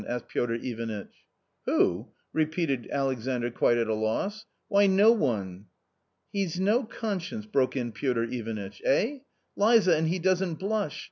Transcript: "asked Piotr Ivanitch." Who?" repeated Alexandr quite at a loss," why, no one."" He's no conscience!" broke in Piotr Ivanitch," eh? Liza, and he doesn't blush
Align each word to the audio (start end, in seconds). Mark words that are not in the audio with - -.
"asked 0.09 0.29
Piotr 0.29 0.53
Ivanitch." 0.55 1.27
Who?" 1.67 2.07
repeated 2.33 2.89
Alexandr 2.91 3.51
quite 3.51 3.77
at 3.77 3.85
a 3.85 3.93
loss," 3.93 4.47
why, 4.67 4.87
no 4.87 5.11
one."" 5.11 5.67
He's 6.33 6.59
no 6.59 6.85
conscience!" 6.85 7.45
broke 7.45 7.75
in 7.77 7.91
Piotr 7.91 8.23
Ivanitch," 8.23 8.81
eh? 8.83 9.19
Liza, 9.55 9.95
and 9.95 10.07
he 10.07 10.17
doesn't 10.17 10.55
blush 10.55 10.99